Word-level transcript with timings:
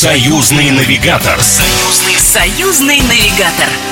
Союзный 0.00 0.70
навигатор. 0.70 1.42
Союзный, 1.42 2.16
союзный 2.20 3.00
навигатор. 3.00 3.87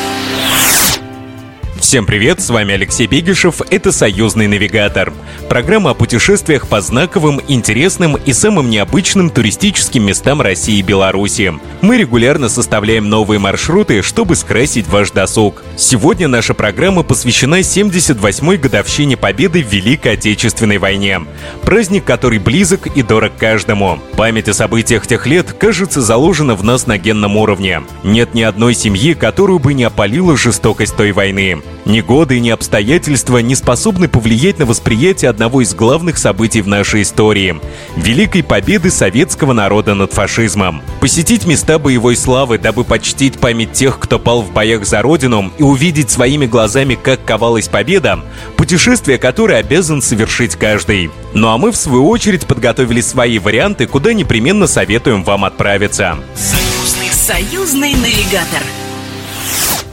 Всем 1.87 2.05
привет, 2.05 2.41
с 2.41 2.51
вами 2.51 2.75
Алексей 2.75 3.07
Бегишев, 3.07 3.63
это 3.71 3.93
«Союзный 3.93 4.49
навигатор». 4.49 5.13
Программа 5.49 5.91
о 5.91 5.95
путешествиях 5.95 6.67
по 6.67 6.81
знаковым, 6.81 7.41
интересным 7.47 8.17
и 8.17 8.33
самым 8.33 8.71
необычным 8.71 9.31
туристическим 9.31 10.05
местам 10.05 10.43
России 10.43 10.81
и 10.81 10.83
Беларуси. 10.83 11.55
Мы 11.83 11.99
регулярно 11.99 12.49
составляем 12.49 13.09
новые 13.09 13.39
маршруты, 13.39 14.03
чтобы 14.03 14.35
скрасить 14.35 14.89
ваш 14.89 15.13
досуг. 15.13 15.63
Сегодня 15.77 16.27
наша 16.27 16.55
программа 16.55 17.05
посвящена 17.05 17.61
78-й 17.61 18.57
годовщине 18.57 19.17
победы 19.17 19.63
в 19.63 19.73
Великой 19.73 20.15
Отечественной 20.15 20.79
войне. 20.79 21.21
Праздник, 21.63 22.05
который 22.05 22.41
близок 22.41 22.89
и 22.89 23.05
дорог 23.05 23.37
каждому. 23.39 24.01
Память 24.17 24.49
о 24.49 24.55
событиях 24.55 25.07
тех 25.07 25.25
лет, 25.29 25.53
кажется, 25.53 26.03
заложена 26.03 26.57
в 26.57 26.65
нас 26.65 26.89
на 26.89 26.99
генном 26.99 27.37
уровне. 27.37 27.83
Нет 28.03 28.35
ни 28.35 28.43
одной 28.43 28.75
семьи, 28.75 29.15
которую 29.15 29.61
бы 29.61 29.73
не 29.73 29.85
опалила 29.85 30.37
жестокость 30.37 30.97
той 30.97 31.13
войны. 31.13 31.63
Ни 31.87 32.01
годы, 32.01 32.41
ни 32.41 32.51
обстоятельства 32.51 33.39
не 33.39 33.55
способны 33.55 34.09
повлиять 34.09 34.59
на 34.59 34.67
восприятие 34.67 35.31
одного 35.31 35.61
из 35.61 35.73
главных 35.73 36.19
событий 36.19 36.61
в 36.61 36.67
нашей 36.67 37.03
истории– 37.03 37.61
великой 37.97 38.43
победы 38.43 38.91
советского 38.91 39.53
народа 39.53 39.95
над 39.95 40.13
фашизмом. 40.13 40.83
Посетить 41.01 41.47
места 41.47 41.79
боевой 41.79 42.17
славы, 42.17 42.59
дабы 42.59 42.83
почтить 42.83 43.39
память 43.39 43.71
тех, 43.71 44.01
кто 44.01 44.19
пал 44.19 44.43
в 44.43 44.53
боях 44.53 44.85
за 44.85 45.01
Родину, 45.01 45.53
и 45.59 45.63
увидеть 45.63 46.11
своими 46.11 46.47
глазами, 46.47 46.99
как 47.01 47.25
ковалась 47.25 47.69
победа– 47.69 48.19
путешествие, 48.57 49.17
которое 49.17 49.61
обязан 49.61 50.03
совершить 50.03 50.57
каждый. 50.57 51.13
Ну 51.35 51.51
а 51.51 51.57
мы, 51.57 51.71
в 51.71 51.77
свою 51.77 52.09
очередь, 52.09 52.47
подготовили 52.47 53.01
свои 53.01 53.39
варианты, 53.39 53.87
куда 53.87 54.13
непременно 54.13 54.67
советуем 54.67 55.23
вам 55.23 55.45
отправиться. 55.45 56.19
Союзный, 56.35 57.13
союзный 57.13 57.95
навигатор. 57.95 58.63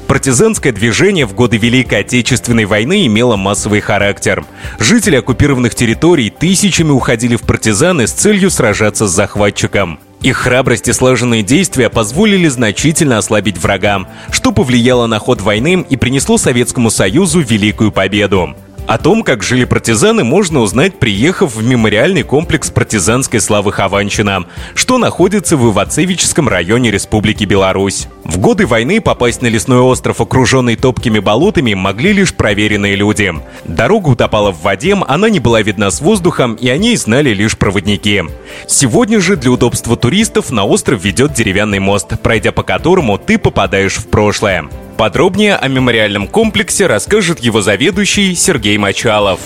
Партизанское 0.08 0.72
движение 0.72 1.26
в 1.26 1.34
годы 1.34 1.58
Великой 1.58 2.00
Отечественной 2.02 2.66
войны 2.66 3.08
имело 3.08 3.36
массовый 3.36 3.80
характер. 3.80 4.46
Жители 4.80 5.16
оккупированных 5.16 5.76
территорий 5.76 6.30
тысячами 6.30 6.92
уходили 6.92 7.36
в 7.36 7.42
партизаны 7.42 8.08
с 8.08 8.12
целью 8.12 8.50
сражаться 8.50 9.08
с 9.08 9.12
захватчиком. 9.12 10.00
Их 10.22 10.38
храбрость 10.38 10.88
и 10.88 10.94
слаженные 10.94 11.44
действия 11.44 11.90
позволили 11.90 12.48
значительно 12.48 13.18
ослабить 13.18 13.58
врага, 13.58 14.08
что 14.32 14.52
повлияло 14.52 15.08
на 15.08 15.20
ход 15.20 15.42
войны 15.42 15.86
и 15.90 15.98
принесло 15.98 16.38
Советскому 16.38 16.90
Союзу 16.90 17.42
великую 17.42 17.92
победу. 17.92 18.56
О 18.86 18.98
том, 18.98 19.24
как 19.24 19.44
жили 19.44 19.64
партизаны, 19.64 20.26
можно 20.26 20.60
узнать, 20.60 21.00
приехав 21.00 21.56
в 21.56 21.64
мемориальный 21.64 22.24
комплекс 22.24 22.70
партизанской 22.70 23.40
славы 23.40 23.72
Хованщина, 23.72 24.46
что 24.76 24.98
находится 24.98 25.56
в 25.56 25.72
Ивацевическом 25.72 26.50
районе 26.50 26.92
Республики 26.92 27.46
Беларусь. 27.46 28.08
В 28.26 28.40
годы 28.40 28.68
войны 28.68 29.00
попасть 29.00 29.42
на 29.42 29.48
лесной 29.48 29.80
остров, 29.80 30.20
окруженный 30.20 30.76
топкими 30.76 31.20
болотами, 31.20 31.74
могли 31.74 32.12
лишь 32.12 32.34
проверенные 32.34 32.96
люди. 32.96 33.34
Дорога 33.64 34.10
утопала 34.10 34.52
в 34.52 34.62
воде, 34.62 34.98
она 35.08 35.30
не 35.30 35.40
была 35.40 35.62
видна 35.62 35.90
с 35.90 36.02
воздухом, 36.02 36.56
и 36.56 36.68
о 36.68 36.78
ней 36.78 36.98
знали 36.98 37.30
лишь 37.30 37.58
проводники. 37.58 38.24
Сегодня 38.68 39.22
же 39.22 39.38
для 39.38 39.52
удобства 39.52 39.96
туристов 39.96 40.52
на 40.52 40.66
остров 40.66 41.04
ведет 41.04 41.34
деревянный 41.34 41.80
мост, 41.80 42.20
пройдя 42.22 42.52
по 42.52 42.64
которому 42.64 43.18
ты 43.18 43.38
попадаешь 43.38 43.96
в 43.96 44.08
прошлое. 44.08 44.66
Подробнее 44.98 45.56
о 45.56 45.68
мемориальном 45.68 46.28
комплексе 46.28 46.86
расскажет 46.86 47.40
его 47.40 47.62
заведующий 47.62 48.36
Сергей 48.36 48.78
Мачалов. 48.78 49.40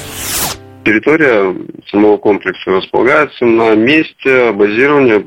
Территория 0.83 1.53
самого 1.91 2.17
комплекса 2.17 2.71
располагается 2.71 3.43
на 3.45 3.75
месте 3.75 4.51
базирования 4.53 5.21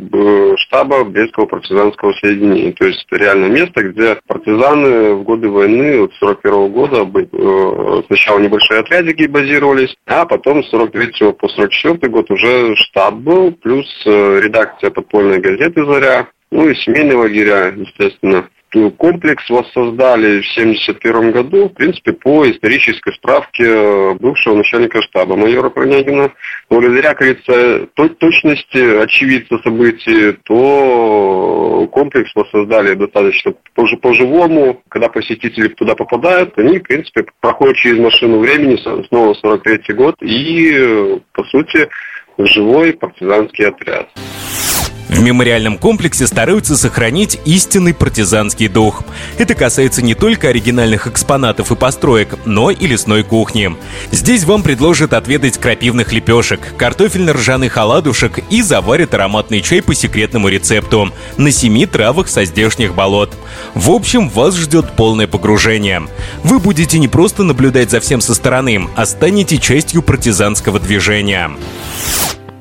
штаба 0.57 1.05
Брестского 1.05 1.47
партизанского 1.47 2.13
соединения. 2.15 2.73
То 2.73 2.87
есть 2.87 3.05
это 3.07 3.23
реально 3.23 3.47
место, 3.47 3.83
где 3.83 4.19
партизаны 4.27 5.15
в 5.15 5.23
годы 5.25 5.51
войны, 5.51 6.01
вот 6.01 6.13
41 6.15 6.73
года, 6.73 7.07
э, 7.15 8.03
сначала 8.07 8.39
небольшие 8.39 8.81
отрядики 8.81 9.27
базировались, 9.27 9.95
а 10.07 10.25
потом 10.25 10.65
с 10.65 10.71
43 10.71 11.33
по 11.33 11.49
44 11.49 12.11
год 12.11 12.31
уже 12.31 12.75
штаб 12.77 13.15
был, 13.15 13.53
плюс 13.53 13.87
э, 14.07 14.41
редакция 14.43 14.91
подпольной 14.91 15.41
газеты 15.41 15.85
«Заря», 15.85 16.29
ну 16.51 16.69
и 16.69 16.75
семейные 16.75 17.17
лагеря, 17.17 17.67
естественно 17.77 18.49
комплекс 18.97 19.49
воссоздали 19.51 20.41
в 20.41 20.51
1971 20.53 21.33
году, 21.33 21.69
в 21.69 21.75
принципе, 21.75 22.13
по 22.13 22.49
исторической 22.49 23.13
справке 23.15 23.65
э, 23.65 24.15
бывшего 24.15 24.55
начальника 24.57 25.03
штаба 25.03 25.37
майора 25.37 25.71
Пронягина. 25.71 26.33
Благодаря, 26.69 27.15
как 27.15 27.19
говорится, 27.19 27.87
точности 28.19 29.03
очевидца 29.03 29.59
событий, 29.63 30.33
то 30.45 31.89
комплекс 31.93 32.31
воссоздали 32.35 32.95
достаточно 32.95 33.55
по-живому. 33.75 34.83
Когда 34.89 35.09
посетители 35.09 35.69
туда 35.69 35.95
попадают, 35.95 36.59
они, 36.59 36.79
в 36.79 36.83
принципе, 36.83 37.27
проходят 37.41 37.77
через 37.77 37.99
машину 37.99 38.39
времени, 38.39 38.77
снова 39.09 39.35
43 39.35 39.95
год, 39.95 40.15
и, 40.23 40.73
э, 40.75 41.19
по 41.33 41.45
сути, 41.45 41.89
живой 42.39 42.93
партизанский 42.93 43.67
отряд. 43.67 44.09
В 45.11 45.23
мемориальном 45.23 45.77
комплексе 45.77 46.25
стараются 46.29 46.77
сохранить 46.77 47.41
истинный 47.45 47.93
партизанский 47.93 48.69
дух. 48.69 49.03
Это 49.39 49.57
касается 49.57 50.03
не 50.03 50.15
только 50.15 50.49
оригинальных 50.49 51.09
экспонатов 51.09 51.73
и 51.73 51.75
построек, 51.75 52.39
но 52.45 52.71
и 52.71 52.87
лесной 52.87 53.25
кухни. 53.25 53.77
Здесь 54.13 54.45
вам 54.45 54.63
предложат 54.63 55.13
отведать 55.13 55.59
крапивных 55.59 56.13
лепешек, 56.13 56.61
картофельно-ржаных 56.79 57.77
оладушек 57.77 58.39
и 58.51 58.63
заварят 58.63 59.13
ароматный 59.13 59.63
чай 59.63 59.83
по 59.83 59.97
секретному 59.97 60.49
рецепту 60.49 61.13
на 61.37 61.51
семи 61.51 61.87
травах 61.87 62.29
со 62.29 62.45
здешних 62.45 62.95
болот. 62.95 63.37
В 63.75 63.91
общем, 63.91 64.29
вас 64.29 64.57
ждет 64.57 64.95
полное 64.95 65.27
погружение. 65.27 66.03
Вы 66.45 66.61
будете 66.61 67.01
не 67.01 67.09
просто 67.09 67.43
наблюдать 67.43 67.91
за 67.91 67.99
всем 67.99 68.21
со 68.21 68.33
стороны, 68.33 68.89
а 68.95 69.05
станете 69.07 69.59
частью 69.59 70.03
партизанского 70.03 70.79
движения 70.79 71.51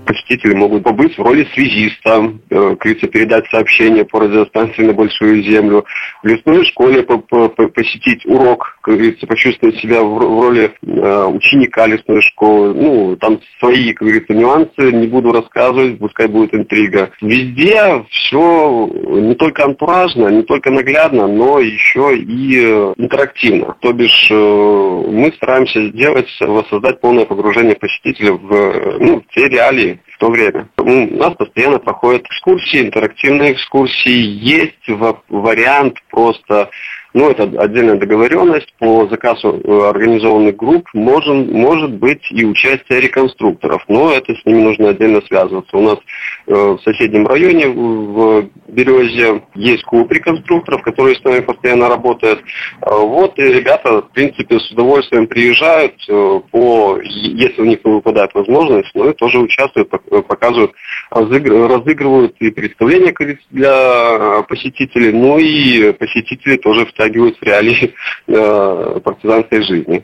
посетители 0.09 0.55
могут 0.55 0.83
побыть 0.83 1.15
в 1.15 1.21
роли 1.21 1.47
связиста, 1.53 2.33
э, 2.49 2.75
передать 2.79 3.45
сообщение 3.51 4.05
по 4.05 4.19
радиостанции 4.19 4.81
на 4.81 4.93
Большую 4.93 5.43
Землю, 5.43 5.85
в 6.23 6.27
лесной 6.27 6.65
школе 6.65 7.03
по 7.03 7.13
-по 7.13 7.67
посетить 7.67 8.25
урок, 8.25 8.79
как 8.81 8.95
говорится, 8.95 9.27
почувствовать 9.27 9.77
себя 9.77 10.01
в, 10.01 10.17
роли 10.17 10.71
э, 10.81 11.25
ученика 11.25 11.85
лесной 11.85 12.23
школы. 12.23 12.73
Ну, 12.73 13.17
там 13.17 13.39
свои, 13.59 13.93
как 13.93 14.07
говорится, 14.07 14.33
нюансы, 14.33 14.91
не 14.91 15.05
буду 15.05 15.31
рассказывать, 15.31 15.99
пускай 15.99 16.27
будет 16.27 16.55
интрига. 16.55 17.11
Везде 17.21 18.03
все 18.09 18.89
не 19.09 19.35
только 19.35 19.65
антуражно, 19.65 20.29
не 20.29 20.41
только 20.41 20.71
наглядно, 20.71 21.27
но 21.27 21.59
еще 21.59 22.17
и 22.17 22.63
э, 22.65 22.93
интерактивно. 22.97 23.75
То 23.79 23.93
бишь 23.93 24.27
мы 24.31 25.31
стараемся 25.35 25.87
сделать, 25.89 26.29
воссоздать 26.41 26.99
полное 26.99 27.25
погружение 27.25 27.75
посетителя 27.75 28.33
в, 28.33 28.97
ну, 28.99 29.21
в 29.21 29.35
те 29.35 29.47
реалии, 29.47 29.98
like 29.99 30.08
то 30.19 30.29
время. 30.29 30.67
У 30.77 31.17
нас 31.17 31.33
постоянно 31.35 31.79
проходят 31.79 32.25
экскурсии, 32.25 32.81
интерактивные 32.81 33.53
экскурсии. 33.53 34.09
Есть 34.09 34.87
вариант 35.29 35.97
просто 36.09 36.69
ну, 37.13 37.29
это 37.29 37.43
отдельная 37.59 37.95
договоренность 37.95 38.71
по 38.77 39.07
заказу 39.07 39.59
э, 39.63 39.89
организованных 39.89 40.55
групп, 40.55 40.87
может, 40.93 41.51
может 41.51 41.93
быть 41.93 42.21
и 42.31 42.45
участие 42.45 43.01
реконструкторов, 43.01 43.83
но 43.87 44.11
это 44.11 44.35
с 44.35 44.45
ними 44.45 44.61
нужно 44.61 44.89
отдельно 44.89 45.21
связываться. 45.21 45.75
У 45.75 45.81
нас 45.81 45.97
э, 46.45 46.53
в 46.53 46.79
соседнем 46.83 47.25
районе, 47.25 47.67
в 47.67 48.49
Березе, 48.67 49.41
есть 49.55 49.83
клуб 49.85 50.11
реконструкторов, 50.11 50.83
которые 50.83 51.15
с 51.15 51.23
нами 51.23 51.39
постоянно 51.39 51.89
работают. 51.89 52.41
Э, 52.81 52.91
вот, 52.91 53.39
и 53.39 53.43
ребята, 53.43 54.03
в 54.03 54.11
принципе, 54.11 54.59
с 54.59 54.71
удовольствием 54.71 55.25
приезжают, 55.25 55.95
э, 56.07 56.41
по, 56.51 56.99
если 57.01 57.61
у 57.61 57.65
них 57.65 57.79
выпадает 57.83 58.35
возможность, 58.35 58.93
но 58.93 59.09
и 59.09 59.13
тоже 59.13 59.39
участвуют, 59.39 59.89
показывают, 60.09 60.71
разыгрывают 61.11 62.35
и 62.39 62.49
представления 62.51 63.13
для 63.51 64.43
посетителей, 64.43 65.11
ну 65.11 65.37
и 65.37 65.91
посетители 65.93 66.57
тоже 66.57 66.85
втягивают 66.85 67.37
в 67.37 67.43
реалии 67.43 67.93
э, 68.27 68.99
партизанской 69.03 69.61
жизни. 69.63 70.03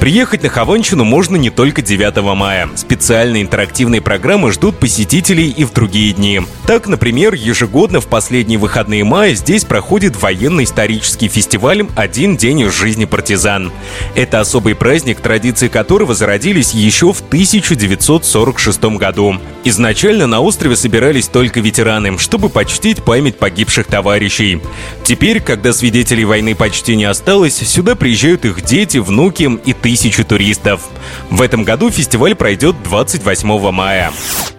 Приехать 0.00 0.42
на 0.42 0.50
Хованщину 0.50 1.04
можно 1.04 1.36
не 1.36 1.48
только 1.48 1.80
9 1.80 2.22
мая. 2.36 2.68
Специальные 2.76 3.42
интерактивные 3.42 4.02
программы 4.02 4.52
ждут 4.52 4.78
посетителей 4.78 5.48
и 5.48 5.64
в 5.64 5.72
другие 5.72 6.12
дни. 6.12 6.42
Так, 6.66 6.86
например, 6.86 7.34
ежегодно 7.34 8.00
в 8.00 8.06
последние 8.06 8.58
выходные 8.58 9.04
мая 9.04 9.34
здесь 9.34 9.64
проходит 9.64 10.20
военно-исторический 10.20 11.28
фестиваль 11.28 11.86
«Один 11.96 12.36
день 12.36 12.60
из 12.60 12.74
жизни 12.74 13.06
партизан». 13.06 13.72
Это 14.14 14.40
особый 14.40 14.74
праздник, 14.74 15.20
традиции 15.20 15.68
которого 15.68 16.14
зародились 16.14 16.74
еще 16.74 17.12
в 17.12 17.20
1946 17.20 18.84
году. 18.98 19.36
Изначально 19.64 20.26
на 20.26 20.40
острове 20.40 20.76
собирались 20.76 21.28
только 21.28 21.60
ветераны, 21.60 22.18
чтобы 22.18 22.50
почтить 22.50 23.02
память 23.02 23.38
погибших 23.38 23.86
товарищей. 23.86 24.60
Теперь, 25.04 25.40
когда 25.40 25.72
свидетелей 25.72 26.24
войны 26.24 26.54
почти 26.54 26.96
не 26.96 27.04
осталось, 27.04 27.56
сюда 27.56 27.94
приезжают 27.94 28.44
их 28.44 28.62
дети, 28.62 28.98
внуки 28.98 29.50
и 29.64 29.72
тысячи 29.86 30.24
туристов. 30.24 30.88
В 31.30 31.40
этом 31.40 31.62
году 31.62 31.92
фестиваль 31.92 32.34
пройдет 32.34 32.74
28 32.82 33.70
мая. 33.70 34.10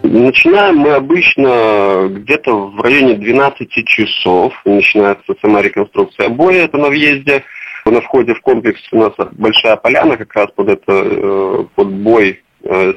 Начинаем 0.02 0.78
мы 0.78 0.92
обычно 0.92 2.08
где-то 2.10 2.70
в 2.70 2.80
районе 2.80 3.16
12 3.16 3.70
часов. 3.70 4.54
Начинается 4.64 5.36
сама 5.42 5.62
реконструкция 5.62 6.30
боя, 6.30 6.64
это 6.64 6.78
на 6.78 6.88
въезде. 6.88 7.44
На 7.86 8.00
входе 8.00 8.36
в 8.36 8.40
комплекс 8.40 8.80
у 8.94 9.00
нас 9.00 9.12
большая 9.34 9.76
поляна 9.76 10.16
как 10.16 10.34
раз 10.34 10.48
под 10.56 10.70
это, 10.70 10.84
э, 10.88 11.66
под 11.76 11.90
бой 11.90 12.42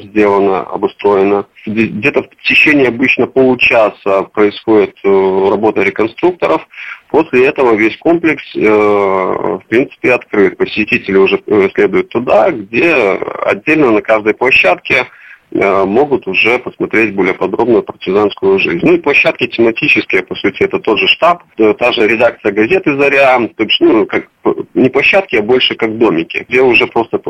сделано, 0.03 0.61
обустроено. 0.61 1.47
Где-то 1.67 2.23
в 2.23 2.29
течение 2.43 2.89
обычно 2.89 3.27
получаса 3.27 4.23
происходит 4.33 4.97
э, 5.05 5.09
работа 5.09 5.83
реконструкторов. 5.83 6.67
После 7.11 7.47
этого 7.47 7.75
весь 7.75 7.97
комплекс, 7.99 8.43
э, 8.57 8.61
в 8.61 9.63
принципе, 9.69 10.13
открыт. 10.13 10.57
Посетители 10.57 11.17
уже 11.17 11.43
следуют 11.75 12.09
туда, 12.09 12.51
где 12.51 12.95
отдельно 13.45 13.91
на 13.91 14.03
каждой 14.03 14.35
площадке 14.35 15.07
Э, 15.07 15.20
могут 15.53 16.27
уже 16.27 16.59
посмотреть 16.59 17.15
более 17.15 17.35
подробную 17.35 17.83
партизанскую 17.83 18.59
жизнь. 18.59 18.81
Ну 18.83 18.95
и 18.95 19.01
площадки 19.01 19.47
тематические, 19.47 20.23
по 20.23 20.35
сути, 20.35 20.63
это 20.63 20.79
тот 20.79 20.99
же 20.99 21.09
штаб, 21.09 21.43
э, 21.59 21.75
та 21.75 21.93
же 21.93 22.07
редакция 22.07 22.53
газеты 22.53 22.97
«Заря», 22.97 23.39
то 23.57 23.65
есть, 23.65 23.81
ну, 23.81 24.07
как, 24.07 24.29
не 24.75 24.89
площадки, 24.89 25.37
а 25.37 25.43
больше 25.43 25.75
как 25.75 25.99
домики, 25.99 26.47
где 26.49 26.63
уже 26.63 26.87
просто 26.87 27.21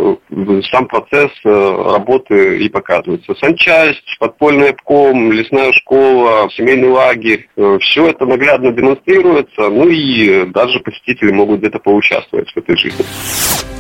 сам 0.70 0.86
процесс 0.86 1.30
э, 1.44 1.48
работы 1.48 2.58
и 2.58 2.68
показывается. 2.68 3.34
Санчасть, 3.34 4.16
подпольный 4.18 4.70
обком, 4.70 5.32
лесная 5.32 5.72
школа, 5.72 6.48
семейный 6.50 6.88
лагерь, 6.88 7.48
все 7.80 8.08
это 8.08 8.26
наглядно 8.26 8.72
демонстрируется, 8.72 9.68
ну 9.68 9.88
и 9.88 10.44
даже 10.46 10.80
посетители 10.80 11.32
могут 11.32 11.60
где-то 11.60 11.78
поучаствовать 11.78 12.50
в 12.50 12.56
этой 12.56 12.76
жизни. 12.76 13.04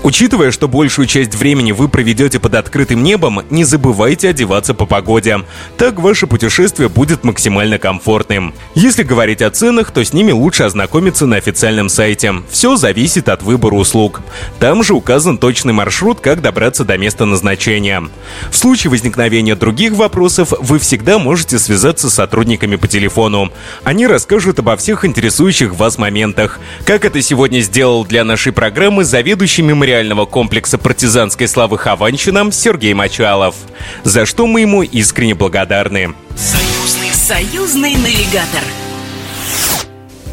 Учитывая, 0.02 0.50
что 0.50 0.66
большую 0.66 1.06
часть 1.06 1.34
времени 1.34 1.72
вы 1.72 1.86
проведете 1.86 2.40
под 2.40 2.54
открытым 2.54 3.02
небом, 3.02 3.42
не 3.50 3.64
забывайте 3.64 4.30
одеваться 4.30 4.72
по 4.72 4.86
погоде. 4.86 5.40
Так 5.76 6.00
ваше 6.00 6.26
путешествие 6.26 6.88
будет 6.88 7.22
максимально 7.22 7.78
комфортным. 7.78 8.54
Если 8.74 9.02
говорить 9.02 9.42
о 9.42 9.50
ценах, 9.50 9.90
то 9.90 10.02
с 10.02 10.14
ними 10.14 10.32
лучше 10.32 10.62
ознакомиться 10.62 11.26
на 11.26 11.36
официальном 11.36 11.90
сайте. 11.90 12.32
Все 12.50 12.76
зависит 12.76 13.28
от 13.28 13.42
выбора 13.42 13.74
услуг. 13.74 14.22
Там 14.58 14.82
же 14.82 14.94
указан 14.94 15.36
точный 15.36 15.74
маршрут, 15.74 16.20
как 16.20 16.40
добраться 16.40 16.86
до 16.86 16.96
места 16.96 17.26
назначения. 17.26 18.02
В 18.50 18.56
случае 18.56 18.92
возникновения 18.92 19.54
других 19.54 19.92
вопросов 19.92 20.54
вы 20.60 20.78
всегда 20.78 21.18
можете 21.18 21.58
связаться 21.58 22.08
с 22.08 22.14
сотрудниками 22.14 22.76
по 22.76 22.88
телефону. 22.88 23.52
Они 23.84 24.06
расскажут 24.06 24.60
обо 24.60 24.78
всех 24.78 25.04
интересующих 25.04 25.74
вас 25.74 25.98
моментах. 25.98 26.58
Как 26.86 27.04
это 27.04 27.20
сегодня 27.20 27.60
сделал 27.60 28.06
для 28.06 28.24
нашей 28.24 28.52
программы 28.52 29.04
заведующий 29.04 29.60
мемориалом 29.60 29.89
мемориального 29.90 30.24
комплекса 30.24 30.78
партизанской 30.78 31.48
славы 31.48 31.76
Хованщина 31.76 32.52
Сергей 32.52 32.94
Мачалов, 32.94 33.56
за 34.04 34.24
что 34.24 34.46
мы 34.46 34.60
ему 34.60 34.82
искренне 34.82 35.34
благодарны. 35.34 36.14
Союзный, 36.36 37.10
союзный 37.12 37.94
навигатор. 37.96 38.62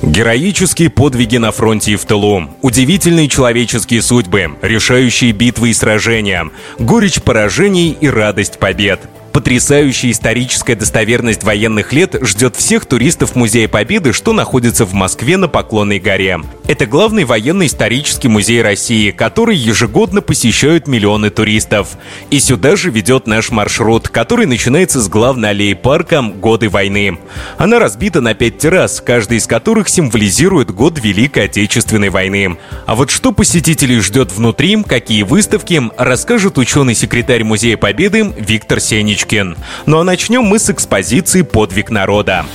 Героические 0.04 0.92
подвиги 0.92 1.38
на 1.38 1.51
фронте 1.51 1.94
и 1.94 1.95
в 1.95 2.06
тылу, 2.06 2.48
удивительные 2.62 3.27
человеческие 3.27 4.04
судьбы, 4.04 4.51
решающие 4.62 5.31
битвы 5.31 5.69
и 5.69 5.74
сражения, 5.74 6.51
горечь 6.77 7.19
поражений 7.24 7.98
и 8.00 8.07
радость 8.07 8.60
побед– 8.60 9.00
Потрясающая 9.38 10.10
историческая 10.10 10.74
достоверность 10.74 11.44
военных 11.44 11.94
лет 11.94 12.15
ждет 12.24 12.56
всех 12.56 12.88
туристов 12.88 13.36
Музея 13.36 13.68
Победы, 13.68 14.12
что 14.12 14.33
находится 14.33 14.83
в 14.83 14.94
Москве 14.94 15.38
на 15.38 15.48
Поклонной 15.48 16.00
горе. 16.00 16.39
Это 16.68 16.88
главный 16.88 17.24
военно-исторический 17.24 18.28
музей 18.28 18.62
России, 18.62 19.12
который 19.12 19.56
ежегодно 19.56 20.22
посещают 20.22 20.88
миллионы 20.88 21.30
туристов. 21.30 21.98
И 22.31 22.40
сюда 22.40 22.75
же 22.75 22.90
ведет 22.90 23.28
наш 23.28 23.52
маршрут, 23.52 24.10
который 24.10 24.48
начинается 24.48 25.00
с 25.00 25.08
главной 25.08 25.52
аллеи 25.52 25.74
парка 25.74 26.22
«Годы 26.22 26.69
войны». 26.69 27.19
Она 27.58 27.78
разбита 27.80 28.22
на 28.22 28.34
пять 28.34 28.58
террас, 28.58 29.02
каждый 29.06 29.38
из 29.38 29.46
которых 29.46 29.88
символизирует 29.88 30.72
год 30.72 31.00
Великой 31.00 31.46
Отечественной 31.46 32.10
войны. 32.10 32.58
А 32.88 32.96
вот 32.96 33.12
что 33.12 33.31
посетителей 33.31 34.00
ждет 34.00 34.31
внутри, 34.31 34.84
какие 34.84 35.22
выставки, 35.22 35.81
расскажет 35.98 36.58
ученый-секретарь 36.58 37.44
Музея 37.44 37.78
Победы 37.78 38.34
Виктор 38.36 38.80
Сенич. 38.80 39.28
Пушкин. 39.28 39.58
Ну 39.86 40.00
а 40.00 40.04
начнем 40.06 40.44
мы 40.44 40.58
с 40.58 40.70
экспозиции 40.70 41.42
«Подвиг 41.42 41.90
народа». 41.90 42.46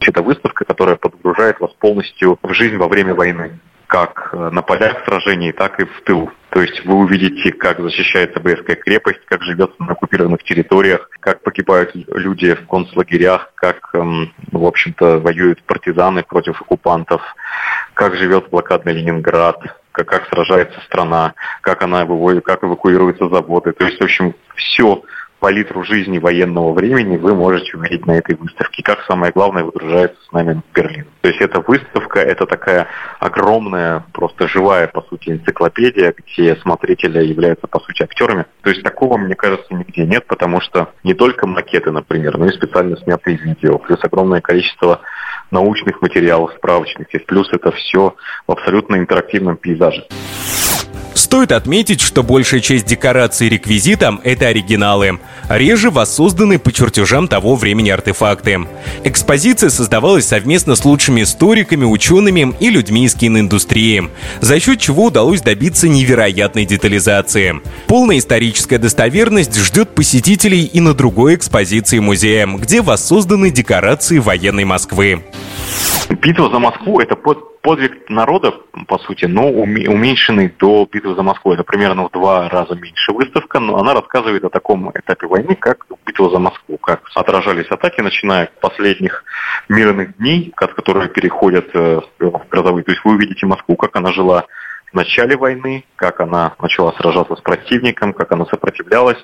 Это 0.00 0.22
выставка, 0.22 0.64
которая 0.80 0.96
подгружает 0.96 1.60
вас 1.60 1.72
полностью 1.74 2.38
в 2.42 2.54
жизнь 2.54 2.78
во 2.78 2.88
время 2.88 3.14
войны 3.14 3.58
как 3.86 4.30
э, 4.32 4.50
на 4.50 4.62
полях 4.62 5.04
сражений, 5.04 5.52
так 5.52 5.78
и 5.78 5.84
в 5.84 6.00
тылу. 6.04 6.30
То 6.48 6.62
есть 6.62 6.86
вы 6.86 6.94
увидите, 6.94 7.52
как 7.52 7.80
защищается 7.80 8.40
Брестская 8.40 8.76
крепость, 8.76 9.20
как 9.26 9.42
живет 9.42 9.78
на 9.78 9.92
оккупированных 9.92 10.42
территориях, 10.42 11.10
как 11.20 11.42
погибают 11.42 11.90
люди 11.94 12.54
в 12.54 12.66
концлагерях, 12.66 13.52
как, 13.56 13.90
эм, 13.92 14.32
в 14.52 14.64
общем-то, 14.64 15.18
воюют 15.18 15.62
партизаны 15.64 16.22
против 16.22 16.62
оккупантов, 16.62 17.20
как 17.92 18.14
живет 18.14 18.48
блокадный 18.48 18.94
Ленинград, 18.94 19.60
как, 19.92 20.08
как 20.08 20.28
сражается 20.28 20.80
страна, 20.86 21.34
как 21.60 21.82
она 21.82 22.06
как 22.40 22.64
эвакуируются 22.64 23.28
заводы. 23.28 23.72
То 23.72 23.84
есть, 23.84 24.00
в 24.00 24.04
общем, 24.04 24.34
все 24.54 25.02
палитру 25.40 25.82
жизни 25.84 26.18
военного 26.18 26.72
времени 26.72 27.16
вы 27.16 27.34
можете 27.34 27.76
увидеть 27.76 28.06
на 28.06 28.12
этой 28.12 28.36
выставке. 28.36 28.82
Как 28.82 29.02
самое 29.04 29.32
главное, 29.32 29.64
выгружается 29.64 30.18
с 30.22 30.32
нами 30.32 30.60
в 30.60 30.74
Берлин. 30.74 31.06
То 31.22 31.28
есть 31.28 31.40
эта 31.40 31.60
выставка, 31.60 32.20
это 32.20 32.46
такая 32.46 32.86
огромная, 33.18 34.04
просто 34.12 34.46
живая, 34.46 34.86
по 34.86 35.02
сути, 35.02 35.30
энциклопедия, 35.30 36.14
где 36.16 36.54
смотрители 36.56 37.24
являются, 37.24 37.66
по 37.66 37.80
сути, 37.80 38.02
актерами. 38.02 38.44
То 38.62 38.70
есть 38.70 38.82
такого, 38.82 39.16
мне 39.16 39.34
кажется, 39.34 39.74
нигде 39.74 40.06
нет, 40.06 40.26
потому 40.26 40.60
что 40.60 40.92
не 41.02 41.14
только 41.14 41.46
макеты, 41.46 41.90
например, 41.90 42.38
но 42.38 42.46
и 42.46 42.52
специально 42.52 42.96
снятые 42.98 43.36
видео, 43.38 43.78
плюс 43.78 43.98
огромное 44.04 44.40
количество 44.40 45.00
научных 45.50 46.00
материалов, 46.02 46.52
справочных. 46.56 47.12
Есть 47.12 47.26
плюс 47.26 47.48
это 47.52 47.72
все 47.72 48.14
в 48.46 48.52
абсолютно 48.52 48.96
интерактивном 48.96 49.56
пейзаже. 49.56 50.06
Стоит 51.30 51.52
отметить, 51.52 52.00
что 52.00 52.24
большая 52.24 52.58
часть 52.58 52.86
декораций 52.86 53.46
и 53.46 53.50
реквизита— 53.50 54.18
это 54.24 54.48
оригиналы. 54.48 55.20
Реже 55.48 55.90
воссозданы 55.90 56.58
по 56.58 56.72
чертежам 56.72 57.28
того 57.28 57.54
времени 57.54 57.88
артефакты. 57.88 58.66
Экспозиция 59.04 59.70
создавалась 59.70 60.26
совместно 60.26 60.74
с 60.74 60.84
лучшими 60.84 61.22
историками, 61.22 61.84
учеными 61.84 62.52
и 62.58 62.68
людьми 62.68 63.04
из 63.04 63.14
киноиндустрии, 63.14 64.10
за 64.40 64.58
счет 64.58 64.80
чего 64.80 65.04
удалось 65.04 65.40
добиться 65.40 65.86
невероятной 65.86 66.66
детализации. 66.66 67.60
Полная 67.86 68.18
историческая 68.18 68.78
достоверность 68.78 69.56
ждет 69.56 69.94
посетителей 69.94 70.64
и 70.64 70.80
на 70.80 70.94
другой 70.94 71.36
экспозиции 71.36 72.00
музея, 72.00 72.48
где 72.48 72.82
воссозданы 72.82 73.52
декорации 73.52 74.18
военной 74.18 74.64
Москвы. 74.64 75.22
Битва 76.10 76.50
за 76.50 76.58
Москву– 76.58 77.00
это 77.00 77.14
под, 77.14 77.60
подвиг 77.62 78.10
народа, 78.10 78.52
по 78.88 78.98
сути, 78.98 79.26
но 79.26 79.48
уменьшенный 79.48 80.52
до 80.58 80.86
битвы 80.90 81.14
за 81.14 81.22
Москву. 81.22 81.52
Это 81.52 81.62
примерно 81.62 82.08
в 82.08 82.10
два 82.10 82.48
раза 82.48 82.74
меньше 82.74 83.12
выставка, 83.12 83.60
но 83.60 83.76
она 83.76 83.94
рассказывает 83.94 84.44
о 84.44 84.50
таком 84.50 84.90
этапе 84.90 85.28
войны, 85.28 85.54
как 85.54 85.86
битва 86.04 86.30
за 86.30 86.38
Москву, 86.40 86.78
как 86.78 87.02
отражались 87.14 87.68
атаки, 87.70 88.00
начиная 88.00 88.46
с 88.46 88.60
последних 88.60 89.24
мирных 89.68 90.16
дней, 90.16 90.52
которые 90.56 91.08
переходят 91.08 91.68
э, 91.74 92.00
в 92.18 92.42
грозовые. 92.50 92.82
То 92.82 92.90
есть 92.90 93.04
вы 93.04 93.12
увидите 93.12 93.46
Москву, 93.46 93.76
как 93.76 93.94
она 93.94 94.12
жила 94.12 94.46
в 94.92 94.94
начале 94.94 95.36
войны, 95.36 95.84
как 95.96 96.20
она 96.20 96.54
начала 96.60 96.92
сражаться 96.92 97.36
с 97.36 97.40
противником, 97.40 98.12
как 98.12 98.32
она 98.32 98.44
сопротивлялась, 98.46 99.18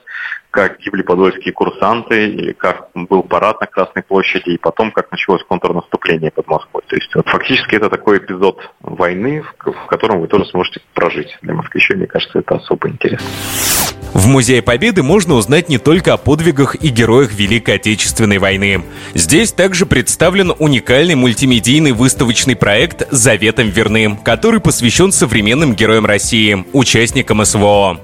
как 0.51 0.79
гибли 0.79 1.03
подольские 1.03 1.53
курсанты, 1.53 2.29
и 2.31 2.53
как 2.53 2.89
был 2.95 3.23
парад 3.23 3.61
на 3.61 3.67
Красной 3.67 4.03
площади, 4.03 4.51
и 4.51 4.59
потом, 4.59 4.93
как 4.93 5.11
началось 5.11 5.43
контрнаступление 5.45 6.31
под 6.31 6.47
Москвой. 6.47 6.83
То 6.87 6.97
есть 6.97 7.15
вот, 7.15 7.29
фактически 7.29 7.75
это 7.75 7.91
такой 7.91 8.19
эпизод 8.19 8.61
войны, 8.81 9.43
в, 9.43 9.73
в 9.73 9.87
котором 9.87 10.21
вы 10.21 10.29
тоже 10.29 10.47
сможете 10.47 10.81
прожить. 10.95 11.37
Для 11.43 11.55
москвичей, 11.55 11.97
мне 11.97 12.07
кажется, 12.07 12.39
это 12.39 12.57
особо 12.57 12.89
интересно. 12.89 13.27
В 14.17 14.29
Музее 14.29 14.63
Победы 14.63 15.03
можно 15.03 15.35
узнать 15.35 15.69
не 15.69 15.77
только 15.77 16.15
о 16.15 16.17
подвигах 16.17 16.75
и 16.77 16.89
героях 16.89 17.35
Великой 17.35 17.75
Отечественной 17.75 18.39
войны. 18.39 18.83
Здесь 19.13 19.53
также 19.53 19.85
представлен 19.85 20.55
уникальный 20.59 21.15
мультимедийный 21.15 21.93
выставочный 21.93 22.57
проект 22.57 23.07
«Заветом 23.11 23.69
верным», 23.69 24.17
который 24.17 24.61
посвящен 24.61 25.13
современным 25.13 25.75
героям 25.75 26.07
России, 26.07 26.65
участникам 26.73 27.45
СВО. 27.45 28.01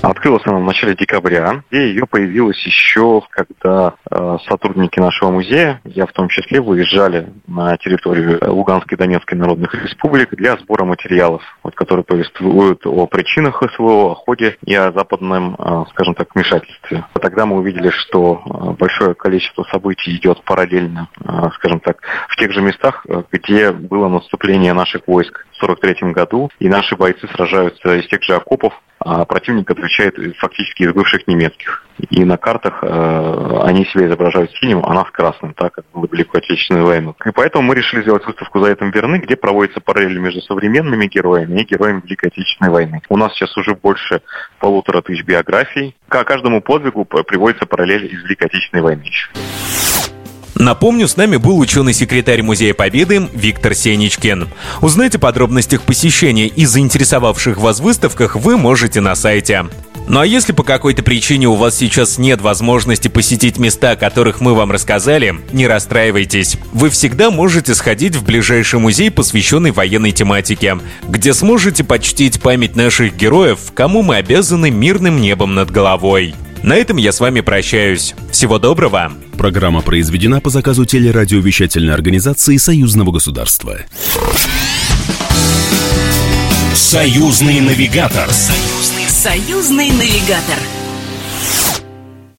Открылась 0.00 0.42
она 0.46 0.58
в 0.58 0.64
начале 0.64 0.94
декабря, 0.94 1.62
и 1.70 1.76
ее 1.76 2.06
появилась 2.06 2.64
еще, 2.64 3.20
когда 3.28 3.94
э, 4.10 4.38
сотрудники 4.48 4.98
нашего 5.00 5.30
музея, 5.30 5.80
я 5.84 6.06
в 6.06 6.12
том 6.12 6.28
числе, 6.28 6.62
выезжали 6.62 7.28
на 7.46 7.76
территорию 7.76 8.38
Луганской 8.42 8.96
и 8.96 8.98
Донецкой 8.98 9.36
народных 9.36 9.74
республик 9.74 10.34
для 10.34 10.56
сбора 10.56 10.84
материалов, 10.84 11.42
которые 11.76 12.04
повествуют 12.04 12.86
о 12.86 13.06
причинах 13.06 13.62
СВО, 13.74 14.12
о 14.12 14.14
ходе 14.14 14.56
и 14.64 14.74
о 14.74 14.90
западном, 14.90 15.54
э, 15.54 15.84
скажем 15.90 16.14
так, 16.14 16.34
вмешательстве. 16.34 17.04
Тогда 17.20 17.46
мы 17.46 17.56
увидели, 17.56 17.90
что 17.90 18.42
э, 18.44 18.70
большое 18.78 19.14
количество 19.14 19.62
событий 19.70 20.16
идет 20.16 20.42
параллельно, 20.42 21.08
э, 21.20 21.50
скажем 21.54 21.80
так, 21.80 22.00
в 22.28 22.36
тех 22.36 22.50
же 22.52 22.62
местах, 22.62 23.06
где 23.30 23.70
было 23.70 24.08
наступление 24.08 24.72
наших 24.72 25.06
войск 25.06 25.46
в 25.52 25.62
1943 25.62 26.12
году, 26.12 26.50
и 26.58 26.68
наши 26.68 26.96
бойцы 26.96 27.28
сражаются 27.28 27.96
из 27.96 28.06
тех 28.08 28.22
же 28.22 28.34
окопов, 28.34 28.72
а 29.06 29.24
противник 29.24 29.70
отвечает 29.70 30.16
фактически 30.36 30.82
из 30.82 30.92
бывших 30.92 31.28
немецких. 31.28 31.84
И 32.10 32.24
на 32.24 32.36
картах 32.36 32.80
э, 32.82 33.60
они 33.62 33.84
себя 33.86 34.08
изображают 34.08 34.50
синим, 34.56 34.84
а 34.84 34.92
нас 34.92 35.08
красным, 35.12 35.54
так 35.54 35.74
как 35.74 35.84
было 35.94 36.08
Великую 36.10 36.40
Отечественную 36.40 36.86
войну. 36.86 37.14
И 37.24 37.30
поэтому 37.30 37.68
мы 37.68 37.76
решили 37.76 38.02
сделать 38.02 38.26
выставку 38.26 38.58
«За 38.60 38.72
этим 38.72 38.90
верны», 38.90 39.18
где 39.18 39.36
проводятся 39.36 39.80
параллели 39.80 40.18
между 40.18 40.40
современными 40.42 41.06
героями 41.06 41.60
и 41.60 41.64
героями 41.64 42.02
Великой 42.04 42.30
Отечественной 42.30 42.72
войны. 42.72 43.00
У 43.08 43.16
нас 43.16 43.32
сейчас 43.34 43.56
уже 43.56 43.76
больше 43.76 44.22
полутора 44.58 45.02
тысяч 45.02 45.24
биографий. 45.24 45.94
К 46.08 46.24
каждому 46.24 46.60
подвигу 46.60 47.04
приводится 47.04 47.64
параллель 47.64 48.06
из 48.06 48.24
Великой 48.24 48.48
Отечественной 48.48 48.82
войны. 48.82 49.04
Напомню, 50.58 51.06
с 51.06 51.16
нами 51.16 51.36
был 51.36 51.58
ученый-секретарь 51.58 52.42
Музея 52.42 52.72
Победы 52.72 53.28
Виктор 53.34 53.74
Сенечкин. 53.74 54.48
Узнать 54.80 55.14
о 55.14 55.18
подробностях 55.18 55.82
посещения 55.82 56.46
и 56.46 56.64
заинтересовавших 56.64 57.58
вас 57.58 57.80
выставках 57.80 58.36
вы 58.36 58.56
можете 58.56 59.02
на 59.02 59.14
сайте. 59.14 59.66
Ну 60.08 60.20
а 60.20 60.26
если 60.26 60.52
по 60.52 60.62
какой-то 60.62 61.02
причине 61.02 61.46
у 61.48 61.56
вас 61.56 61.76
сейчас 61.76 62.16
нет 62.16 62.40
возможности 62.40 63.08
посетить 63.08 63.58
места, 63.58 63.90
о 63.90 63.96
которых 63.96 64.40
мы 64.40 64.54
вам 64.54 64.72
рассказали, 64.72 65.34
не 65.52 65.66
расстраивайтесь. 65.66 66.56
Вы 66.72 66.88
всегда 66.88 67.30
можете 67.30 67.74
сходить 67.74 68.16
в 68.16 68.24
ближайший 68.24 68.78
музей, 68.78 69.10
посвященный 69.10 69.72
военной 69.72 70.12
тематике, 70.12 70.78
где 71.06 71.34
сможете 71.34 71.84
почтить 71.84 72.40
память 72.40 72.76
наших 72.76 73.14
героев, 73.14 73.58
кому 73.74 74.02
мы 74.02 74.16
обязаны 74.16 74.70
мирным 74.70 75.20
небом 75.20 75.54
над 75.54 75.70
головой. 75.70 76.34
На 76.62 76.76
этом 76.76 76.96
я 76.96 77.12
с 77.12 77.20
вами 77.20 77.40
прощаюсь. 77.42 78.14
Всего 78.30 78.58
доброго! 78.58 79.12
Программа 79.36 79.82
произведена 79.82 80.40
по 80.40 80.50
заказу 80.50 80.84
телерадиовещательной 80.84 81.94
организации 81.94 82.56
Союзного 82.56 83.12
государства. 83.12 83.78
Союзный 86.74 87.60
навигатор. 87.60 88.28
Союзный, 88.30 89.08
союзный 89.08 89.90
навигатор. 89.90 90.58